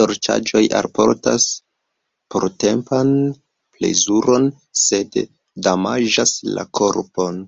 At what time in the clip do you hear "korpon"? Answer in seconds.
6.82-7.42